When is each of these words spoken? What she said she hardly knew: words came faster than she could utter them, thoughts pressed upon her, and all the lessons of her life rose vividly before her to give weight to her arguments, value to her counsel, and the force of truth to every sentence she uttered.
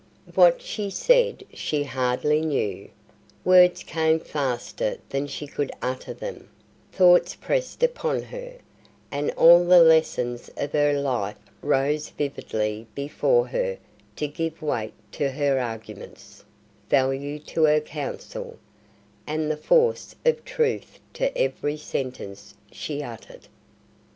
What 0.33 0.63
she 0.63 0.89
said 0.89 1.43
she 1.53 1.83
hardly 1.83 2.41
knew: 2.43 2.89
words 3.45 3.83
came 3.83 4.19
faster 4.19 4.97
than 5.09 5.27
she 5.27 5.45
could 5.45 5.71
utter 5.79 6.11
them, 6.11 6.49
thoughts 6.91 7.35
pressed 7.35 7.83
upon 7.83 8.23
her, 8.23 8.55
and 9.11 9.29
all 9.33 9.63
the 9.63 9.83
lessons 9.83 10.49
of 10.57 10.71
her 10.71 10.93
life 10.99 11.37
rose 11.61 12.09
vividly 12.09 12.87
before 12.95 13.45
her 13.49 13.77
to 14.15 14.27
give 14.27 14.63
weight 14.63 14.93
to 15.11 15.29
her 15.29 15.59
arguments, 15.59 16.43
value 16.89 17.37
to 17.37 17.65
her 17.65 17.79
counsel, 17.79 18.57
and 19.27 19.51
the 19.51 19.55
force 19.55 20.15
of 20.25 20.43
truth 20.43 20.99
to 21.13 21.37
every 21.37 21.77
sentence 21.77 22.55
she 22.71 23.03
uttered. 23.03 23.47